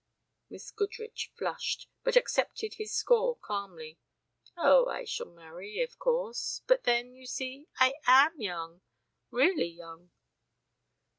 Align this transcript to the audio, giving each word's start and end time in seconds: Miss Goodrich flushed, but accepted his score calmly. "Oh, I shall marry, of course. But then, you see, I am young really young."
Miss 0.49 0.71
Goodrich 0.71 1.31
flushed, 1.35 1.87
but 2.03 2.15
accepted 2.15 2.73
his 2.73 2.91
score 2.91 3.35
calmly. 3.37 3.99
"Oh, 4.57 4.87
I 4.87 5.05
shall 5.05 5.29
marry, 5.29 5.79
of 5.83 5.99
course. 5.99 6.63
But 6.65 6.85
then, 6.85 7.13
you 7.13 7.27
see, 7.27 7.67
I 7.79 7.93
am 8.07 8.41
young 8.41 8.81
really 9.29 9.67
young." 9.67 10.09